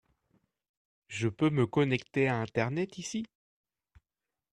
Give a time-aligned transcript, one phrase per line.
[1.09, 3.27] Je peux me connecter à Internet ici?